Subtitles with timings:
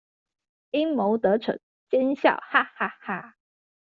[0.71, 3.35] 陰謀得逞，奸笑哈哈哈